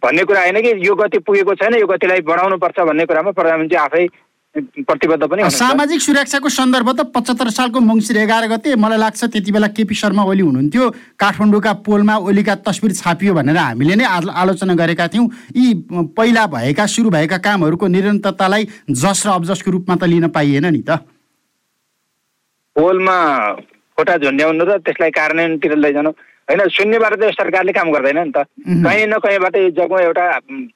भन्ने 0.03 0.23
कुरा 0.23 0.41
होइन 0.41 0.61
कि? 0.61 0.71
यो 0.87 0.95
गति 0.95 1.19
पुगेको 1.25 1.55
छैन 1.55 1.73
यो 1.79 1.87
गतिलाई 1.87 2.21
बढाउनुपर्छ 2.27 2.79
भन्ने 2.79 3.05
कुरामा 3.05 3.31
प्रधानमन्त्री 3.31 3.77
आफै 3.77 4.07
प्रतिबद्ध 4.55 5.23
पनि 5.27 5.49
सामाजिक 5.51 6.01
सुरक्षाको 6.01 6.49
सन्दर्भ 6.49 6.89
त 6.95 7.03
पचहत्तर 7.11 7.49
सालको 7.51 7.79
मङ्सिर 7.83 8.17
एघार 8.17 8.47
गते 8.47 8.75
मलाई 8.79 8.97
लाग्छ 8.97 9.23
त्यति 9.27 9.51
बेला 9.51 9.67
केपी 9.75 9.95
शर्मा 9.95 10.23
ओली 10.23 10.43
हुनुहुन्थ्यो। 10.47 10.85
काठमाडौँका 11.19 11.73
पोलमा 11.83 12.15
ओलीका 12.23 12.55
तस्बिर 12.63 12.91
छापियो 12.95 13.33
भनेर 13.35 13.57
हामीले 13.57 13.95
नै 13.99 14.05
आलोचना 14.07 14.73
गरेका 14.79 15.07
थियौँ। 15.11 15.27
यी 15.59 15.73
पहिला 16.15 16.45
भएका 16.55 16.85
सुरु 16.87 17.09
भएका 17.11 17.37
कामहरूको 17.43 17.87
निरन्तरतालाई 17.87 18.63
जस 18.95 19.27
र 19.27 19.29
अब्जसको 19.35 19.71
रूपमा 19.75 19.95
त 19.99 20.03
लिन 20.07 20.27
पाइएन 20.31 20.71
नि 20.71 20.81
त। 20.87 21.03
पोलमा 22.75 23.17
खोटा 23.97 24.15
झुन्ड्याउनु 24.23 24.63
र 24.63 24.77
त्यसलाई 24.87 25.11
कार्यान्वयनतिर 25.19 25.75
लैजानु 25.75 26.11
होइन 26.47 26.67
शून्यबाट 26.67 27.13
त 27.13 27.23
सरकारले 27.33 27.71
काम 27.71 27.91
गर्दैन 27.91 28.17
नि 28.17 28.31
त। 28.35 28.45
कहीँ 28.85 29.05
न 29.07 29.17
कहीँबाट 29.17 29.55
यो 29.57 29.69
जग्गा 29.69 30.01
एउटा 30.01 30.25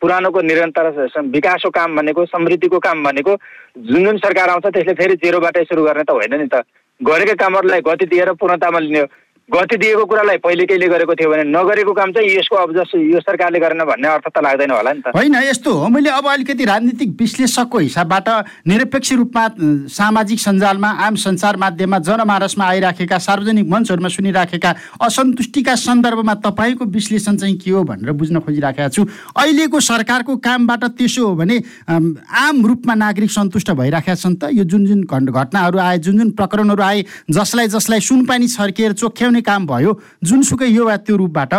पुरानोको 0.01 0.42
निरन्तर 0.42 0.86
विकासको 1.30 1.69
काम 1.69 1.95
भनेको 1.95 2.25
समृद्धिको 2.25 2.80
काम 2.80 3.04
भनेको 3.04 3.36
जुन 3.77 4.04
जुन 4.06 4.18
सरकार 4.18 4.50
आउँछ 4.50 4.66
त्यसले 4.66 4.94
फेरि 4.94 5.16
जेरोबाटै 5.24 5.63
सुरु 5.63 5.83
गर्ने 5.83 6.04
त 6.04 6.12
होइन 6.12 6.33
नि 6.42 6.48
त। 6.50 6.66
गरेका 7.00 7.33
कामहरूलाई 7.33 7.81
गति 7.86 8.05
दिएर 8.05 8.32
पूर्णतामा 8.34 8.79
लिने 8.79 9.01
गति 9.50 9.77
दिएको 9.77 10.06
कुरालाई 10.06 10.38
पहिले 10.38 10.65
केहीले 10.70 10.88
गरेको 10.88 11.13
थियो 11.18 11.29
भने 11.29 11.44
नगरेको 11.50 11.94
काम 11.94 12.12
चाहिँ 12.13 12.29
यसको 12.29 12.56
अब 12.56 12.74
जस 12.77 12.91
यो 12.96 13.20
सरकारले 13.20 13.60
गरेन 13.60 13.82
भन्ने 13.82 14.08
अर्थ 14.08 14.27
त 14.29 14.38
लाग्दैन 14.46 14.72
होला 14.72 14.91
नि 14.94 15.01
त। 15.01 15.15
होइन 15.15 15.36
यस्तो 15.41 15.74
हो। 15.74 15.88
मैले 15.89 16.10
अब 16.10 16.25
अलिकति 16.29 16.65
राजनीतिक 16.65 17.10
विश्लेषकको 17.20 17.77
हिसाबबाट 17.79 18.27
निरपेक्ष 18.68 19.13
रूपमा 19.13 19.44
सामाजिक 19.89 20.39
सञ्जालमा 20.39 20.89
आम 21.01 21.15
सञ्चार 21.18 21.58
माध्यममा 21.58 22.00
जनमानसमा 22.00 22.65
आइराखेका 22.65 23.18
सार्वजनिक 23.18 23.65
मञ्चहरूमा 23.65 24.10
सुनिराखेका 24.10 24.74
असन्तुष्टिका 25.01 25.75
सन्दर्भमा 25.75 26.34
तपाईँको 26.46 26.86
विश्लेषण 26.86 27.36
चाहिँ 27.38 27.58
के 27.58 27.72
हो 27.72 27.84
भनेर 27.84 28.12
बुझ्न 28.13 28.39
खोजिराखेका 28.46 28.89
छु। 28.89 29.06
अहिलेको 29.34 29.79
सरकारको 29.79 30.38
कामबाट 30.38 30.84
त्यसो 30.94 31.25
हो 31.25 31.36
भने 31.36 31.58
आम 31.89 32.65
रूपमा 32.65 32.94
नागरिक 32.96 33.32
सन्तुष्ट 33.32 33.72
भइराखेका 33.74 34.15
छन् 34.15 34.38
त। 34.38 34.53
यो 34.53 34.63
जुन 34.63 34.86
जुन 34.86 35.01
घटनाहरू 35.03 35.77
आए 35.79 35.98
जुन 35.98 36.18
जुन 36.18 36.29
प्रकरणहरू 36.38 36.84
आए 36.84 37.03
जसलाई 37.32 37.68
जसलाई 37.68 38.00
सुनपानी 38.00 38.48
छर्किएर 38.48 38.94
चोख्याउने 38.94 39.38
गर्ने 39.39 39.41
काम 39.41 39.65
भयो 39.65 39.91
जुनसुकै 40.24 40.67
यो 40.67 40.86
वा 40.86 40.98
त्यो 41.00 41.15
रूपबाट? 41.17 41.53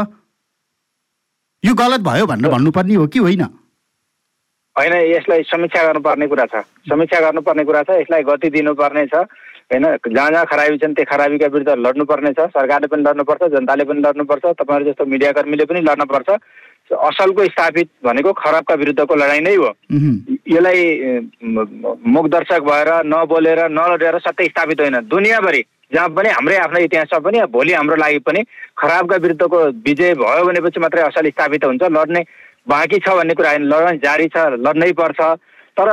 यो 1.64 1.74
गलत 1.74 2.00
भयो 2.00 2.26
भनेर 2.26 2.50
भन्नुपर्ने 2.50 2.94
हो 2.94 3.06
कि 3.06 3.18
होइन? 3.18 3.42
होइन 4.76 4.94
यसलाई 5.12 5.42
समीक्षा 5.42 5.82
गर्नुपर्ने 5.82 6.26
कुरा 6.26 6.46
छ। 6.46 6.64
समीक्षा 6.88 7.20
गर्नुपर्ने 7.20 7.64
कुरा 7.64 7.82
छ 7.82 7.90
यसलाई 8.00 8.22
गति 8.22 8.48
दिनुपर्ने 8.50 9.06
छ। 9.06 9.14
होइन 9.70 9.84
जहाँ 10.08 10.30
जहाँ 10.30 10.44
खराबी 10.46 10.78
छन् 10.78 10.94
त्यो 10.94 11.04
खराबीका 11.04 11.46
विरुद्ध 11.46 11.72
लड्नुपर्ने 11.78 12.32
छ। 12.32 12.48
सरकारले 12.50 12.86
पनि 12.88 13.02
लड्नुपर्छ 13.02 13.42
जनताले 13.54 13.84
पनि 13.84 14.00
लड्नुपर्छ 14.00 14.44
तपाईँहरू 14.56 14.84
जस्तो 14.90 15.04
मिडियाकर्मीले 15.04 15.64
पनि 15.64 15.80
लड्नुपर्छ। 15.80 16.28
असलको 16.90 17.44
स्थापित 17.46 17.88
भनेको 18.02 18.32
खराबका 18.34 18.74
विरुद्धको 18.74 19.14
लडाइँ 19.14 19.40
नै 19.40 19.54
हो। 19.54 19.68
यसलाई 20.48 20.80
मुखदर्शक 22.08 22.62
भएर 22.66 22.90
नबोलेर 23.06 23.60
नलडेर 23.70 24.18
सत्य 24.18 24.44
स्थापित 24.50 24.80
होइन। 24.80 24.96
दुनियाँभरि 25.06 25.62
जहाँ 25.92 26.08
पनि 26.08 26.28
हाम्रै 26.30 26.56
आफ्नो 26.58 26.78
इतिहास 26.80 27.08
छ 27.08 27.18
पनि 27.18 27.40
भोलि 27.50 27.72
हाम्रो 27.72 27.96
लागि 27.96 28.18
पनि 28.22 28.40
खराबका 28.78 29.16
विरुद्धको 29.16 29.58
विजय 29.86 30.14
भयो 30.14 30.44
भनेपछि 30.44 30.80
मात्रै 30.80 31.02
असल 31.02 31.28
स्थापित 31.30 31.64
हुन्छ। 31.64 31.82
लड्ने 31.82 32.22
बाँकी 32.68 32.98
छ 32.98 33.08
भन्ने 33.10 33.34
कुरा 33.34 33.50
होइन। 33.50 33.64
लडाइँ 33.66 33.98
जारी 33.98 34.26
छ 34.28 34.36
लड्नै 34.60 34.92
पर्छ। 34.92 35.20
तर 35.76 35.88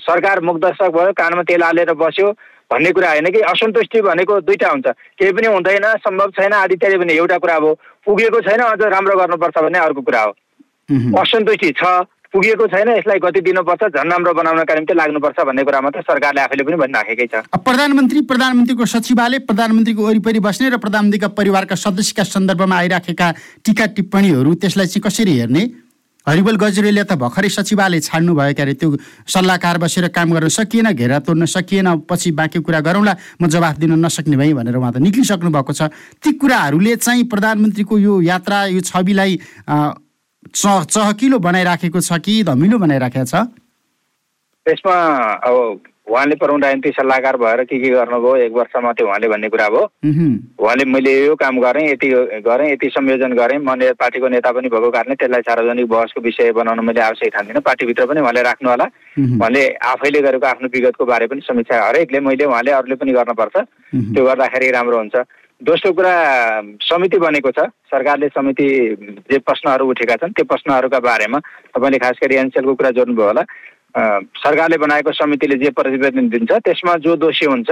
सरकार 0.00 0.40
मुखदर्शक 0.40 0.90
भयो 0.96 1.12
कानमा 1.12 1.42
तेल 1.42 1.62
हालेर 1.62 1.92
बस्यो 1.92 2.30
भन्ने 2.70 2.90
कुरा 2.92 3.10
होइन 3.10 3.30
कि 3.30 3.40
असन्तुष्टि 3.52 4.00
भनेको 4.00 4.40
दुईवटा 4.40 4.68
हुन्छ। 4.70 4.86
केही 5.18 5.32
पनि 5.32 5.46
हुँदैन 5.46 5.86
सम्भव 6.00 6.30
छैन। 6.38 6.52
आदि 6.54 6.74
इत्यादि 6.74 6.96
भने 6.98 7.12
एउटा 7.12 7.38
कुरा 7.38 7.56
हो 7.56 7.74
पुगेको 8.06 8.40
छैन। 8.40 8.60
अझ 8.62 8.80
राम्रो 8.80 9.16
गर्नुपर्छ 9.18 9.58
भन्ने 9.58 9.78
अर्को 9.78 10.00
कुरा 10.00 10.22
हो। 10.22 10.32
असन्तुष्टि 11.20 11.70
छ। 11.76 11.84
पुगेको 12.34 12.66
छैन 12.66 12.88
यसलाई 12.98 13.18
गति 13.22 13.40
दिनुपर्छ 13.46 13.94
झन् 13.94 14.10
राम्रो 14.10 14.32
बनाउनका 14.34 14.74
निम्ति 14.74 14.94
लाग्नुपर्छ 14.94 15.38
भन्ने 15.46 15.62
कुरा 15.64 15.80
मात्र 15.86 16.00
सरकारले 16.02 16.40
आफैले 16.42 16.64
पनि 16.66 16.76
भनिराखेकै 16.82 17.26
छ। 17.30 17.46
प्रधानमन्त्री 17.54 18.20
प्रधानमन्त्रीको 18.26 18.84
सचिवालय 18.90 19.38
प्रधानमन्त्रीको 19.46 20.02
वरिपरि 20.02 20.40
बस्ने 20.42 20.68
र 20.74 20.82
प्रधानमन्त्रीका 20.82 21.28
परिवारका 21.38 21.74
सदस्यका 21.78 22.24
सन्दर्भमा 22.26 22.76
आइराखेका 22.76 23.28
टिका 23.64 23.86
टिप्पणीहरू 23.94 24.54
त्यसलाई 24.66 24.86
चाहिँ 24.90 25.02
कसरी 25.06 25.38
हेर्ने? 25.38 25.64
हरिबल 26.26 26.56
गजुरेले 26.56 27.02
त 27.04 27.20
भर्खरै 27.20 27.48
सचिवालय 27.54 28.00
छाड्नु 28.00 28.34
भयो 28.34 28.52
क्यारे 28.56 28.74
त्यो 28.80 28.88
सल्लाहकार 29.28 29.78
बसेर 29.78 30.08
काम 30.08 30.32
गर्न 30.32 30.48
सकिएन 30.48 30.90
घेरा 30.90 31.18
तोड्न 31.20 31.44
सकिएन 31.46 32.08
पछि 32.08 32.30
बाँकी 32.32 32.58
कुरा 32.64 32.80
गरौँला 32.80 33.14
म 33.38 33.46
जवाफ 33.46 33.76
दिन 33.78 33.92
नसक्ने 34.00 34.36
भएँ 34.36 34.54
भनेर 34.56 34.76
उहाँ 34.80 34.92
त 34.92 35.04
निक्लिसक्नु 35.04 35.50
भएको 35.52 35.72
छ। 35.76 35.92
ती 36.24 36.32
कुराहरूले 36.40 36.96
चाहिँ 36.96 37.28
प्रधानमन्त्रीको 37.28 37.94
यो 37.98 38.20
यात्रा 38.24 38.64
यो 38.72 38.80
छविलाई 38.80 39.36
चह 40.54 40.82
चहकिलो 40.84 41.38
बनाइराखेको 41.38 42.00
छ 42.00 42.18
कि 42.18 42.42
धमिलो 42.44 42.78
बनाइराखेको 42.78 43.24
छ? 43.24 43.34
त्यसमा 44.66 44.96
अब 45.44 45.80
उहाँले 46.04 46.36
परमराजनीति 46.36 46.90
सल्लाहकार 47.00 47.36
भएर 47.36 47.64
के 47.64 47.78
के 47.80 47.90
गर्नुभयो 47.90 48.36
एक 48.36 48.52
वर्षमा 48.52 48.92
त्यो 48.92 49.06
उहाँले 49.06 49.28
भन्ने 49.28 49.48
कुरा 49.48 49.66
उहुँ, 49.68 50.30
उहाँले 50.60 50.84
मैले 50.84 51.12
यो 51.26 51.34
काम 51.36 51.60
गरेँ 51.60 51.88
यति 51.92 52.08
गरेँ 52.44 52.72
यति 52.72 52.88
संयोजन 52.92 53.32
गरेँ। 53.32 53.58
म 53.58 53.72
ने- 53.80 53.96
पार्टीको 53.96 54.28
नेता 54.28 54.52
पनि 54.52 54.68
भएको 54.68 54.90
कारणले 54.90 55.14
त्यसलाई 55.14 55.42
सार्वजनिक 55.48 55.86
बहसको 55.88 56.20
विषय 56.20 56.52
बनाउन 56.52 56.84
मैले 56.84 57.00
आवश्यक 57.00 57.32
ठान्दिनँ। 57.36 57.60
पार्टीभित्र 57.60 58.06
पनि 58.06 58.20
उहाँले 58.20 58.42
राख्नु 58.42 58.68
होला। 58.70 58.84
उहुँ, 58.84 59.36
उहाँले 59.40 59.62
आफैले 59.80 60.20
गरेको 60.20 60.46
आफ्नो 60.46 60.68
विगतको 60.68 61.04
बारे 61.04 61.26
पनि 61.26 61.40
समीक्षा 61.40 61.88
हरेकले 61.88 62.20
मैले 62.20 62.44
उहाँले 62.44 62.70
अरूले 62.72 62.94
पनि 63.00 63.12
गर्नुपर्छ। 63.12 63.56
त्यो 64.14 64.24
गर्दाखेरि 64.24 64.70
राम्रो 64.70 64.96
हुन्छ। 64.98 65.16
दोस्रो 65.62 65.92
कुरा 65.92 66.14
समिति 66.82 67.18
बनेको 67.18 67.50
छ। 67.50 67.70
सरकारले 67.86 68.28
समिति 68.28 68.66
जे 69.30 69.38
प्रश्नहरू 69.38 69.86
उठेका 69.90 70.16
छन् 70.16 70.32
त्यो 70.34 70.44
प्रश्नहरूका 70.44 70.98
बारेमा 70.98 71.38
तपाईँले 71.70 71.98
खास 71.98 72.18
गरी 72.22 72.34
एनसेलको 72.36 72.74
कुरा 72.74 72.90
जोड्नुभयो 72.90 73.26
होला। 73.26 73.42
सरकारले 74.42 74.76
बनाएको 74.78 75.12
समितिले 75.14 75.56
जे 75.62 75.70
प्रतिवेदन 75.70 76.28
दिन्छ 76.28 76.52
त्यसमा 76.52 76.94
जो 77.06 77.16
दोषी 77.16 77.46
हुन्छ 77.46 77.70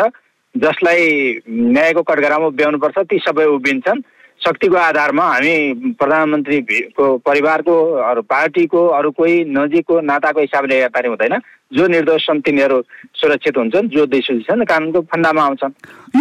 जसलाई 0.55 1.03
न्यायको 1.49 2.03
कटघरामा 2.03 2.47
उभ्याउनुपर्छ 2.47 2.99
ती 3.11 3.19
सबै 3.19 3.45
उभिन्छन्। 3.59 4.01
शक्तिको 4.45 4.77
आधारमा 4.77 5.25
हामी 5.25 5.75
प्रधानमन्त्रीको 5.99 7.19
परिवारको 7.19 7.93
अरू 7.93 8.23
पार्टीको 8.23 8.87
अरू 8.87 9.11
कोही 9.11 9.45
नजिकको 9.45 10.01
नाताको 10.01 10.41
हिसाबले 10.41 10.75
हेर्दाखेरि 10.75 11.09
हुँदैन। 11.09 11.39
जो 11.73 11.87
निर्दोष 11.87 12.27
छन् 12.27 12.41
तिनीहरू 12.41 12.83
सुरक्षित 13.15 13.57
हुन्छन् 13.57 13.89
जो 13.89 14.07
दोषी 14.07 14.41
छन् 14.41 14.65
कानुनको 14.65 15.01
फन्दामा 15.01 15.43
आउँछन्। 15.43 15.73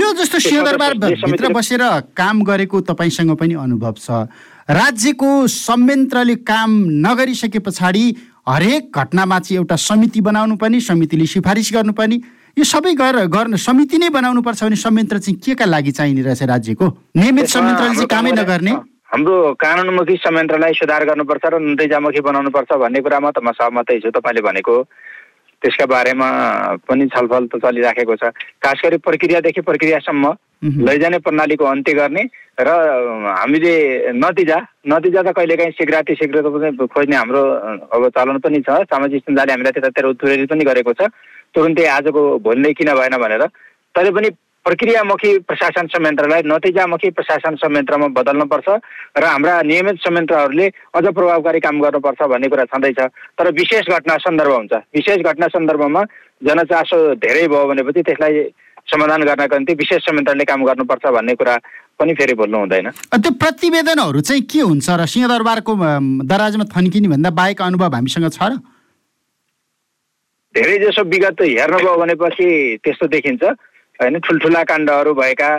यो 0.02 0.14
जस्तो 0.14 0.38
त्यसमा 0.38 0.50
सिंहदरबार 0.50 0.94
त 0.94 0.96
जे 0.96 1.08
भित्र 1.08 1.28
समितिले- 1.28 1.56
बसेर 1.56 1.80
काम 2.18 2.44
गरेको 2.44 2.82
तपाईँसँग 2.82 3.36
पनि 3.36 3.54
अनुभव 3.54 3.96
छ। 3.98 4.12
राज्यको 4.70 5.48
संयन्त्रले 5.48 6.36
काम 6.36 6.72
नगरिसके 6.88 7.60
पछाडि 7.60 8.16
हरेक 8.50 8.92
घटनामा 8.96 9.40
चाहिँ 9.40 9.58
एउटा 9.58 9.76
समिति 9.76 10.22
बनाउनु 10.22 10.56
पर्ने 10.56 10.80
समितिले 10.80 11.26
सिफारिस 11.26 11.72
गर्नुपर्ने 11.74 12.18
यो 12.58 12.64
सबै 12.68 12.94
गरेर 13.00 13.28
गर्न 13.32 13.56
समिति 13.56 13.98
नै 13.98 14.10
बनाउनु 14.12 14.42
पर्छ 14.44 14.64
भने 14.64 14.76
संयन्त्र 14.76 15.18
चाहिँ 15.24 15.40
के 15.40 15.56
का 15.56 15.66
लागि 15.66 15.92
चाहिने 15.92 16.22
रहेछ 16.22 16.44
राज्यको? 16.52 16.86
नियमित 17.16 17.46
संयन्त्रले 17.48 17.96
चाहिँ 17.96 18.08
कामै 18.12 18.32
नगर्ने। 18.32 18.72
हाम्रो 19.12 19.36
कानुनमुखी 19.56 20.16
संयन्त्रलाई 20.20 20.74
सुधार 20.76 21.04
गर्नुपर्छ 21.08 21.44
र 21.48 21.56
नतिजामुखी 21.64 22.22
बनाउनुपर्छ 22.28 22.72
भन्ने 22.84 23.00
कुरामा 23.02 23.32
त 23.32 23.40
म 23.40 23.52
सहमतै 23.56 24.00
छु 24.04 24.12
तपाईँले 24.12 24.42
भनेको। 24.44 24.76
त्यसका 25.62 25.86
बारेमा 25.86 26.28
पनि 26.88 27.06
छलफल 27.08 27.44
त 27.48 27.54
चलिराखेको 27.64 28.16
छ। 28.20 28.24
खास 28.60 28.78
गरी 28.84 28.98
प्रक्रियादेखि 29.00 29.62
प्रक्रियासम्म। 29.62 30.26
लैजाने 30.62 31.18
प्रणालीको 31.26 31.66
अन्त्य 31.66 31.94
गर्ने 31.94 32.24
र 32.62 32.70
हामीले 32.70 33.74
नतिजा 34.14 34.58
नतिजा 34.88 35.22
त 35.22 35.34
कहिलेकाहीँ 35.34 35.72
शीघ्राति 35.74 36.16
शीघ्र 36.16 36.42
खोज्ने 36.86 37.16
हाम्रो 37.16 37.42
अब 37.90 38.04
चलन 38.14 38.38
पनि 38.38 38.60
छ। 38.62 38.86
सामाजिक 38.86 39.24
सञ्जालले 39.26 39.52
हामीलाई 39.52 39.74
त्यतातिर 39.74 40.06
उत्प्रेरित 40.06 40.50
पनि 40.50 40.64
गरेको 40.70 40.94
छ। 40.94 41.10
तुरुन्तै 41.56 41.86
आजको 41.98 42.22
भोलि 42.46 42.62
नै 42.62 42.74
किन 42.78 42.94
भएन 42.94 43.18
भनेर। 43.18 43.44
तरै 43.96 44.12
पनि 44.14 44.30
प्रक्रियामुखी 44.62 45.32
प्रशासन 45.50 45.88
संयन्त्रलाई 45.90 46.42
नतिजामुखी 46.46 47.10
प्रशासन 47.18 47.56
संयन्त्रमा 47.58 48.08
बदल्नुपर्छ 48.14 48.68
र 49.18 49.24
हाम्रा 49.26 49.62
नियमित 49.66 49.98
संयन्त्रहरूले 50.06 50.68
अझ 50.94 51.06
प्रभावकारी 51.10 51.60
काम 51.66 51.82
गर्नुपर्छ 51.82 52.22
भन्ने 52.30 52.48
कुरा 52.54 52.66
छँदैछ। 52.70 53.00
तर 53.34 53.52
विशेष 53.58 53.90
घटना 53.90 54.18
सन्दर्भ 54.22 54.54
हुन्छ। 54.54 54.74
विशेष 54.94 55.26
घटना 55.26 55.48
सन्दर्भमा 55.58 56.02
जनचासो 56.46 56.98
धेरै 57.18 57.48
भयो 57.50 57.68
भनेपछि 57.68 58.02
त्यसलाई 58.06 58.38
समाधान 58.92 59.24
गर्नका 59.24 59.58
निम्ति 59.58 59.74
विशेष 59.82 60.02
संयन्त्रले 60.04 60.46
काम 60.46 60.66
गर्नुपर्छ 60.68 61.06
भन्ने 61.18 61.36
कुरा 61.40 61.56
पनि 62.00 62.14
फेरि 62.20 62.34
बोल्नु 62.36 62.58
हुँदैन। 62.58 62.90
त्यो 63.16 63.32
प्रतिवेदनहरू 63.40 64.22
चाहिँ 64.22 64.44
के 64.52 64.62
हुन्छ 64.62 64.88
र 64.90 65.06
सिंहदरबारको 65.08 65.72
दराजमा 66.28 66.66
थन्किने 66.76 67.08
भन्दा 67.08 67.30
बाहेक 67.40 67.62
अनुभव 67.62 67.96
हामीसँग 67.96 68.30
छ 68.30 68.40
र? 68.44 68.60
धेरै 70.56 70.78
जसो 70.84 71.04
विगत 71.08 71.42
हेर्नुभयो 71.42 71.98
भनेपछि 71.98 72.48
त्यस्तो 72.84 73.08
देखिन्छ। 73.08 73.44
होइन 74.00 74.20
ठुल्ठुला 74.20 74.64
काण्डहरू 74.68 75.14
भएका 75.14 75.50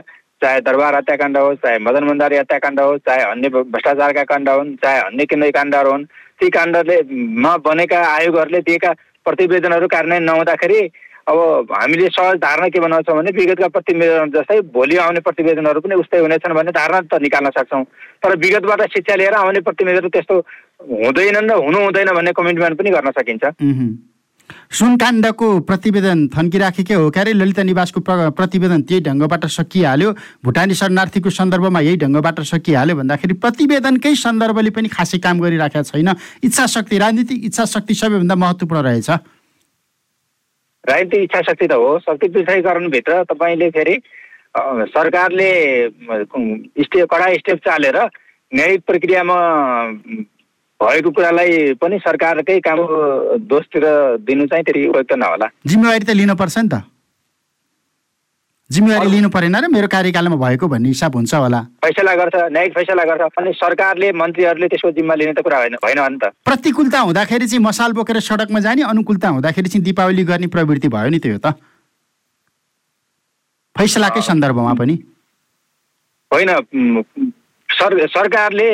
चाहे 0.42 0.60
दरबार 0.66 0.94
हत्याकाण्ड 0.96 1.36
होस् 1.38 1.62
चाहे 1.62 1.78
मदन 1.86 2.04
भण्डारी 2.08 2.36
हत्याकाण्ड 2.36 2.80
होस् 2.80 3.00
चाहे 3.06 3.22
अन्य 3.30 3.48
भ्रष्टाचारका 3.48 4.24
काण्ड 4.26 4.48
हुन् 4.48 4.74
चाहे 4.82 4.98
अन्य 5.00 5.24
कुनै 5.30 5.50
काण्डहरू 5.54 5.90
हुन् 5.90 6.04
ती 6.42 6.48
काण्डले 6.50 6.96
मा 7.44 7.56
बनेका 7.62 7.98
आयोगहरूले 8.18 8.60
दिएका 8.66 8.90
प्रतिवेदनहरू 9.22 9.86
कार्यान्वयन 9.86 10.24
नहुँदाखेरि 10.26 10.80
अब 11.22 11.70
हामीले 11.70 12.08
सहज 12.08 12.36
धारणा 12.42 12.68
के 12.68 12.80
बनाउँछौँ 12.80 13.16
भने 13.16 13.30
विगतका 13.30 13.68
प्रतिवेदन 13.68 14.30
जस्तै 14.34 14.60
भोलि 14.74 14.96
आउने 14.98 15.20
प्रतिवेदनहरू 15.22 15.80
पनि 15.80 15.94
उस्तै 16.02 16.18
हुनेछन् 16.18 16.54
भन्ने 16.54 16.72
धारणा 16.74 17.00
त 17.06 17.22
निकाल्न 17.22 17.50
सक्छौँ। 17.56 17.84
तर 18.22 18.36
विगतबाट 18.36 18.80
शिक्षा 18.90 19.14
लिएर 19.16 19.34
आउने 19.38 19.60
प्रतिवेदन 19.62 20.08
त्यस्तो 20.08 20.34
हुँदैनन् 20.82 21.50
र 21.50 21.54
हुनु 21.62 21.78
हुँदैन 21.78 22.08
भन्ने 22.10 22.32
कमिटमेन्ट 22.34 22.78
पनि 22.78 22.90
गर्न 22.90 23.10
सकिन्छ। 23.18 23.44
सुनकाण्डको 24.52 25.48
प्रतिवेदन 25.64 26.18
थन्किराखेकै 26.28 26.94
हो 26.94 27.10
क्यारे? 27.10 27.32
ललिता 27.32 27.62
निवासको 27.62 28.00
प्र 28.02 28.30
प्रतिवेदन 28.36 28.82
त्यही 28.82 29.00
ढङ्गबाट 29.06 29.46
सकिहाल्यो। 29.46 30.10
भुटानी 30.44 30.74
शरणार्थीको 30.74 31.30
सन्दर्भमा 31.30 31.80
यही 31.80 31.96
ढङ्गबाट 32.02 32.40
सकिहाल्यो 32.50 32.96
भन्दाखेरि 32.96 33.34
प्रतिवेदनकै 33.38 34.14
सन्दर्भले 34.14 34.70
पनि 34.76 34.88
खासै 34.90 35.18
काम 35.22 35.40
गरिराखेका 35.40 35.82
छैन। 35.86 36.08
इच्छा 36.42 36.66
शक्ति 36.66 36.98
राजनीतिक 36.98 37.44
इच्छा 37.48 37.64
शक्ति 37.64 37.94
सबैभन्दा 37.94 38.34
महत्त्वपूर्ण 38.34 38.82
रहेछ। 38.82 39.10
राजनीतिक 40.88 41.22
इच्छा 41.22 41.40
शक्ति 41.42 41.66
त 41.66 41.72
हो। 41.72 41.98
शक्ति 42.06 42.28
पृथकीकरणभित्र 42.28 43.22
तपाईँले 43.30 43.70
फेरि 43.70 43.96
सरकारले 44.92 45.50
स्टेप 46.84 47.06
कडा 47.12 47.32
स्टेप 47.34 47.58
चालेर 47.66 47.96
न्यायिक 48.52 48.80
प्रक्रियामा 48.86 49.36
भएको 50.80 51.10
कुरालाई 51.10 51.74
पनि 51.80 51.98
सरकारकै 51.98 52.58
काम 52.60 52.78
दोषतिर 53.48 53.84
दिनु 54.26 54.46
चाहिँ 54.46 54.64
त्यति 54.64 54.86
उपयुक्त 54.88 55.12
नहोला। 55.14 55.46
जिम्मेवारी 55.66 56.04
त 56.04 56.10
लिनुपर्छ 56.18 56.58
नि 56.58 56.68
त। 56.68 56.82
जिम्मेवारी 58.72 59.08
लिनु 59.10 59.28
परेन 59.28 59.56
र 59.56 59.68
मेरो 59.68 59.88
कार्यकालमा 59.92 60.36
भएको 60.36 60.68
भन्ने 60.68 60.88
हिसाब 60.88 61.16
हुन्छ 61.16 61.34
होला। 61.34 61.60
फैसला 61.84 62.14
गर्छ 62.14 62.34
न्यायिक 62.52 62.72
फैसला 62.74 63.04
गर्छ 63.04 63.22
अनि 63.38 63.52
सरकारले 63.54 64.12
मन्त्रीहरूले 64.12 64.68
त्यसको 64.68 64.90
जिम्मा 64.98 65.14
लिने 65.14 65.32
त 65.32 65.44
कुरा 65.44 65.58
होइन 65.58 65.74
होइन 65.84 65.98
हो 65.98 66.08
नि 66.08 66.18
त। 66.22 66.32
प्रतिकूलता 66.44 66.98
हुँदाखेरि 67.00 67.46
चाहिँ 67.46 67.64
मसाल 67.64 67.92
बोकेर 67.92 68.20
सडकमा 68.20 68.60
जाने 68.60 68.82
अनुकूलता 68.88 69.28
हुँदाखेरि 69.28 69.68
चाहिँ 69.68 69.84
दीपावली 69.84 70.24
गर्ने 70.24 70.46
प्रवृत्ति 70.48 70.88
भयो 70.88 71.08
नि 71.12 71.18
त्यो 71.18 71.38
त। 71.38 71.52
फैसलाकै 73.76 74.22
सन्दर्भमा 74.22 74.72
पनि। 74.80 74.94
होइन 76.30 76.50
सर 77.68 78.06
सरकारले 78.06 78.70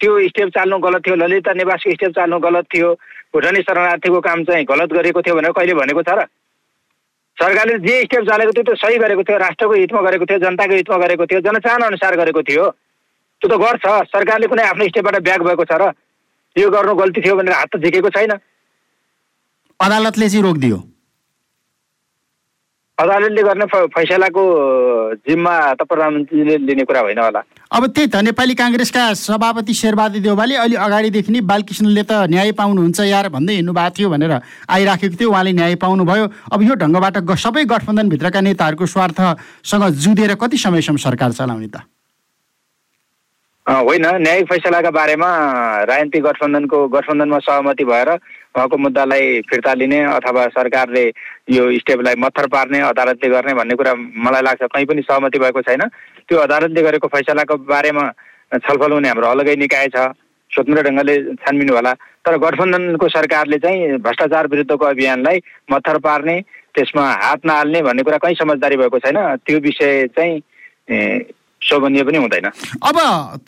त्यो 0.00 0.12
स्टेप 0.28 0.48
चाल्नु 0.48 0.78
गलत 0.80 1.00
थियो 1.06 1.16
ललिता 1.16 1.52
निवासको 1.54 1.92
स्टेप 1.92 2.12
चाल्नु 2.18 2.38
गलत 2.40 2.66
थियो 2.74 2.92
भुटानी 3.32 3.60
शरणार्थीको 3.62 4.20
काम 4.20 4.44
चाहिँ 4.44 4.64
गलत 4.64 4.92
गरेको 4.92 5.20
थियो 5.22 5.34
भनेर 5.36 5.52
कहिले 5.56 5.74
भनेको 5.80 6.02
छ 6.02 6.12
र? 6.18 6.24
सरकारले 7.40 7.78
जे 7.88 7.96
स्टेप 8.04 8.24
चालेको 8.28 8.52
थियो 8.52 8.64
त्यो 8.68 8.74
सही 8.76 8.96
गरेको 9.00 9.22
थियो 9.24 9.38
राष्ट्रको 9.40 9.74
हितमा 9.74 10.00
गरेको 10.06 10.24
थियो 10.28 10.38
जनताको 10.44 10.74
हितमा 10.74 10.96
गरेको 11.04 11.26
थियो 11.26 11.40
जनचाहना 11.40 11.86
अनुसार 11.86 12.16
गरेको 12.20 12.42
थियो। 12.44 12.64
त्यो 13.40 13.48
त 13.48 13.54
गर्छ 13.64 13.84
सरकारले 14.12 14.46
कुनै 14.52 14.64
आफ्नो 14.70 14.84
स्टेपबाट 14.88 15.16
ब्याक 15.24 15.40
भएको 15.48 15.64
छ 15.64 15.72
र 15.80 15.92
यो 16.56 16.68
गर्नु 16.70 16.94
गल्ती 17.00 17.20
थियो 17.24 17.36
भनेर 17.40 17.54
हात 17.56 17.68
त 17.72 17.80
झिकेको 17.80 18.10
छैन। 18.12 18.32
अदालतले 19.80 20.28
चाहिँ 20.28 20.44
रोकिदियो। 20.44 20.78
अदालतले 23.00 23.42
गर्ने 23.42 23.66
फैसलाको 23.96 24.42
जिम्मा 25.28 25.54
त 25.74 25.82
प्रधानमन्त्रीले 25.88 26.56
लिने 26.68 26.84
कुरा 26.84 27.00
होइन 27.00 27.18
होला। 27.18 27.40
अब 27.72 27.86
त्यही 27.96 28.08
त 28.12 28.16
नेपाली 28.28 28.54
काङ्ग्रेसका 28.54 29.02
सभापति 29.16 29.74
शेरबहादुर 29.74 30.20
देउवाले 30.20 30.54
अलि 30.64 30.76
अगाडिदेखि 30.76 31.32
नै 31.32 31.40
बालकृष्णले 31.52 32.02
त 32.02 32.12
न्याय 32.28 32.52
पाउनुहुन्छ 32.60 33.00
यार 33.08 33.28
भन्दै 33.32 33.54
हिँड्नु 33.54 33.72
भएको 33.72 33.94
थियो 33.96 34.08
भनेर 34.10 34.32
आइराखेको 34.68 35.16
थियो। 35.16 35.30
उहाँले 35.30 35.52
न्याय 35.56 35.74
पाउनुभयो। 35.80 36.24
अब 36.52 36.60
यो 36.62 36.74
ढङ्गबाट 36.82 37.16
सबै 37.40 37.64
गठबन्धनभित्रका 37.72 38.40
नेताहरूको 38.40 38.86
स्वार्थसँग 38.86 39.84
जुधेर 40.04 40.34
कति 40.36 40.56
समयसम्म 40.58 40.98
सरकार 41.00 41.32
चलाउने 41.40 41.70
त? 41.72 41.76
होइन। 43.66 44.06
न्यायिक 44.26 44.46
फैसलाका 44.50 44.90
बारेमा 44.90 45.30
राजनीतिक 45.86 46.22
गठबन्धनको 46.22 46.78
गठबन्धनमा 46.90 47.38
सहमति 47.38 47.84
भएर 47.86 48.08
उहाँको 48.54 48.76
मुद्दालाई 48.76 49.40
फिर्ता 49.50 49.72
लिने 49.74 50.00
अथवा 50.04 50.46
सरकारले 50.50 51.04
यो 51.50 51.70
स्टेपलाई 51.78 52.14
मत्थर 52.18 52.46
पार्ने 52.50 52.80
अदालतले 52.82 53.28
गर्ने 53.30 53.54
भन्ने 53.54 53.74
कुरा 53.74 53.94
मलाई 53.94 54.42
लाग्छ 54.42 54.62
कहीँ 54.64 54.86
पनि 54.86 55.02
सहमति 55.02 55.38
भएको 55.38 55.62
छैन। 55.62 55.82
त्यो 56.28 56.38
अदालतले 56.40 56.82
गरेको 56.82 57.08
फैसलाको 57.08 57.56
बारेमा 57.64 58.04
छलफल 58.52 58.92
हुने 58.92 59.08
हाम्रो 59.08 59.26
अलगै 59.28 59.56
निकाय 59.56 59.88
छ 59.94 60.10
स्वतन्त्र 60.50 60.82
ढङ्गले 60.82 61.14
छानबिन 61.38 61.70
होला। 61.70 61.92
तर 62.26 62.36
गठबन्धनको 62.38 63.08
सरकारले 63.08 63.58
चाहिँ 63.58 63.98
भ्रष्टाचार 64.02 64.46
विरुद्धको 64.50 64.84
अभियानलाई 64.84 65.38
मत्थर 65.70 65.98
पार्ने 66.02 66.40
त्यसमा 66.74 67.04
हात 67.22 67.46
नहाल्ने 67.46 67.82
भन्ने 67.82 68.02
कुरा 68.02 68.18
कहीँ 68.18 68.34
समझदारी 68.34 68.76
भएको 68.76 68.98
छैन। 68.98 69.18
त्यो 69.46 69.58
विषय 69.60 70.06
चाहिँ 70.18 70.34
शोभनीय 71.62 72.02
पनि 72.04 72.18
हुँदैन। 72.18 72.46
अब 72.82 72.96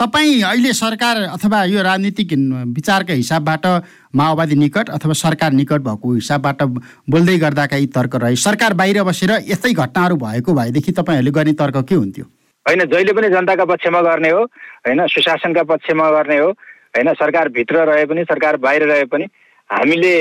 तपाईँ 0.01 0.43
अहिले 0.43 0.73
सरकार 0.73 1.17
अथवा 1.25 1.65
यो 1.65 1.83
राजनीतिक 1.83 2.33
विचारका 2.77 3.13
हिसाबबाट 3.13 3.67
माओवादी 4.15 4.55
निकट 4.55 4.91
अथवा 4.91 5.13
सरकार 5.19 5.53
निकट 5.53 5.81
भएको 5.81 6.13
हिसाबबाट 6.15 6.63
बोल्दै 7.11 7.37
गर्दाका 7.39 7.77
यी 7.77 7.87
तर्क 7.87 8.17
रहे 8.17 8.37
सरकार 8.39 8.75
बाहिर 8.75 9.03
बसेर 9.03 9.31
यस्तै 9.49 9.73
घटनाहरू 9.73 10.17
भएको 10.17 10.55
भएदेखि 10.55 10.93
तपाईँहरूले 10.93 11.31
गर्ने 11.31 11.53
तर्क 11.55 11.77
के 11.89 11.95
हुन्थ्यो? 11.95 12.25
होइन 12.67 12.85
जहिले 12.85 13.13
पनि 13.13 13.29
जनताका 13.29 13.65
पक्षमा 13.65 14.01
गर्ने 14.03 14.31
हो 14.31 14.43
होइन 14.87 15.07
सुशासनका 15.07 15.63
पक्षमा 15.63 16.11
गर्ने 16.11 16.39
हो 16.39 16.51
होइन 16.97 17.13
सरकारभित्र 17.15 17.85
रहे 17.91 18.05
पनि 18.07 18.25
सरकार 18.25 18.57
बाहिर 18.57 18.83
रहे 18.89 19.05
पनि 19.05 19.25
हामीले 19.71 20.13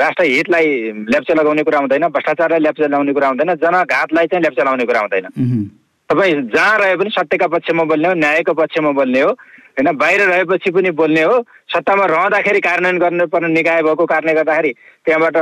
राष्ट्र 0.00 0.24
हितलाई 0.24 0.66
ल्याप्चा 1.10 1.34
लगाउने 1.34 1.62
कुरा 1.62 1.78
हुँदैन 1.78 2.08
भ्रष्टाचारलाई 2.08 2.60
ल्याप्चा 2.60 2.86
लगाउने 2.86 3.12
कुरा 3.12 3.28
हुँदैन 3.28 3.54
जनघातलाई 3.54 4.26
चाहिँ 4.26 4.40
ल्याप्चा 4.40 4.62
लगाउने 4.62 4.84
कुरा 4.84 5.00
हुँदैन। 5.00 5.70
तपाईँ 6.12 6.34
जहाँ 6.52 6.78
रहे 6.78 6.96
पनि 7.00 7.10
सत्यका 7.10 7.46
पक्षमा 7.48 7.84
बोल्ने 7.88 8.08
हो 8.08 8.14
न्यायको 8.20 8.52
पक्षमा 8.52 8.90
बोल्ने 8.92 9.20
हो 9.20 9.30
होइन? 9.32 9.88
बाहिर 9.96 10.20
रहेपछि 10.28 10.70
पनि 10.70 10.90
बोल्ने 10.92 11.22
हो। 11.22 11.40
सत्तामा 11.72 12.04
रहँदाखेरि 12.04 12.60
कार्यान्वयन 12.60 12.98
गर्नुपर्ने 13.00 13.48
निकाय 13.48 13.82
भएको 13.82 14.04
कारणले 14.04 14.32
गर्दाखेरि 14.36 14.72
त्यहाँबाट 15.08 15.36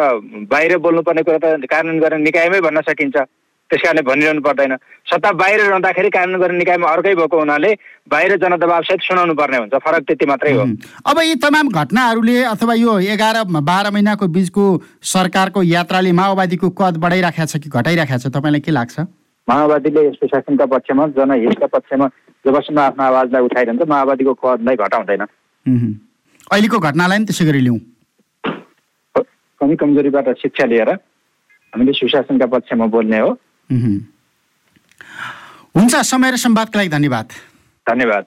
बाहिर 0.46 0.78
बोल्नुपर्ने 0.78 1.22
कुरा 1.26 1.38
त 1.42 1.66
कार्यान्वयन 1.66 2.00
गर्ने 2.00 2.24
निकायमै 2.24 2.60
भन्न 2.62 2.80
सकिन्छ। 2.86 3.16
त्यस 3.70 3.82
कारणले 3.82 4.02
भनिरहनु 4.02 4.40
पर्दैन। 4.42 4.76
सत्ता 5.10 5.30
बाहिर 5.34 5.60
रहँदाखेरि 5.60 6.08
कार्यान्वयन 6.10 6.42
गर्ने 6.42 6.58
निकायमा 6.58 6.86
अर्कै 6.86 7.14
भएको 7.14 7.38
हुनाले 7.38 7.70
बाहिर 8.10 8.36
जनदबावसहित 8.38 9.00
सुनाउनु 9.02 9.34
पर्ने 9.34 9.58
हुन्छ। 9.58 9.74
फरक 9.74 10.02
त्यति 10.06 10.26
मात्रै 10.26 10.52
हो. 10.54 10.62
अब 11.06 11.18
यी 11.22 11.34
तमाम 11.42 11.68
घटनाहरूले 11.70 12.42
अथवा 12.54 12.74
यो 12.74 12.98
एघार 13.14 13.42
बाह्र 13.50 13.90
महिनाको 13.90 14.26
बिचको 14.26 14.66
सरकारको 15.02 15.62
यात्राले 15.62 16.12
माओवादीको 16.12 16.70
कद 16.70 17.02
बढाइराखेको 17.02 17.46
छ 17.46 17.62
कि 17.62 17.70
घटाइराखेको 17.70 18.18
छ? 18.18 18.26
तपाईँलाई 18.30 18.62
के 18.62 18.70
लाग्छ? 18.70 19.10
माओवादीले 19.50 20.02
सुशासनका 20.14 20.66
पक्षमा 20.72 21.06
जनहितका 21.18 21.66
पक्षमा 21.74 22.06
जबसम्म 22.44 22.78
आफ्नो 22.80 23.02
आवाजलाई 23.04 23.42
उठाइरहन्छ 23.42 23.82
माओवादीको 23.92 24.32
कदलाई 24.42 24.76
घटाउँदैन। 24.76 25.22
अहिलेको 26.50 26.78
घटनालाई 26.78 27.18
पनि 27.18 27.26
त्यसै 27.28 27.44
गरी 27.48 27.60
लिउँ। 27.66 27.80
कमी 29.60 29.74
कमजोरीबाट 29.76 30.26
शिक्षा 30.42 30.64
लिएर 30.70 30.90
हामीले 31.72 31.92
सुशासनका 31.92 32.46
पक्षमा 32.54 32.86
बोल्ने 32.94 33.18
हो। 33.18 33.30
हुन्छ 35.76 35.94
समय 36.12 36.30
र 36.30 36.36
संवादका 36.44 36.76
लागि 36.78 36.90
धन्यवाद। 36.96 37.26
धन्यवाद। 37.86 38.24